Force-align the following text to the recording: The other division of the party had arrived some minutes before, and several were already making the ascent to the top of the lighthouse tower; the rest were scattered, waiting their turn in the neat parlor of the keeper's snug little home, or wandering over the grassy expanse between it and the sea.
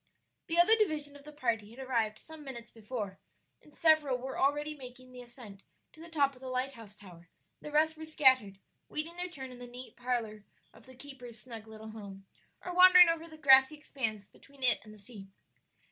The 0.47 0.57
other 0.57 0.75
division 0.75 1.15
of 1.15 1.25
the 1.25 1.31
party 1.31 1.69
had 1.69 1.77
arrived 1.77 2.17
some 2.17 2.43
minutes 2.43 2.71
before, 2.71 3.19
and 3.61 3.71
several 3.71 4.17
were 4.17 4.39
already 4.39 4.73
making 4.73 5.11
the 5.11 5.21
ascent 5.21 5.61
to 5.93 6.01
the 6.01 6.09
top 6.09 6.33
of 6.33 6.41
the 6.41 6.47
lighthouse 6.49 6.95
tower; 6.95 7.29
the 7.59 7.71
rest 7.71 7.95
were 7.95 8.07
scattered, 8.07 8.57
waiting 8.89 9.15
their 9.17 9.29
turn 9.29 9.51
in 9.51 9.59
the 9.59 9.67
neat 9.67 9.95
parlor 9.95 10.43
of 10.73 10.87
the 10.87 10.95
keeper's 10.95 11.37
snug 11.39 11.67
little 11.67 11.91
home, 11.91 12.25
or 12.65 12.73
wandering 12.73 13.09
over 13.09 13.27
the 13.27 13.37
grassy 13.37 13.75
expanse 13.75 14.25
between 14.25 14.63
it 14.63 14.79
and 14.83 14.91
the 14.91 14.97
sea. 14.97 15.27